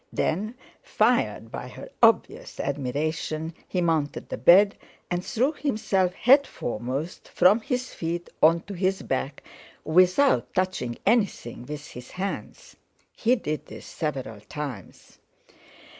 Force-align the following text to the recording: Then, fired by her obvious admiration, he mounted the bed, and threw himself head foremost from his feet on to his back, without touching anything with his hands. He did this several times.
Then, 0.11 0.55
fired 0.81 1.51
by 1.51 1.67
her 1.67 1.87
obvious 2.01 2.59
admiration, 2.59 3.53
he 3.67 3.81
mounted 3.81 4.29
the 4.29 4.37
bed, 4.39 4.75
and 5.11 5.23
threw 5.23 5.51
himself 5.51 6.11
head 6.15 6.47
foremost 6.47 7.27
from 7.29 7.61
his 7.61 7.93
feet 7.93 8.27
on 8.41 8.61
to 8.61 8.73
his 8.73 9.03
back, 9.03 9.43
without 9.85 10.55
touching 10.55 10.97
anything 11.05 11.67
with 11.67 11.85
his 11.91 12.09
hands. 12.09 12.77
He 13.15 13.35
did 13.35 13.67
this 13.67 13.85
several 13.85 14.39
times. 14.41 15.19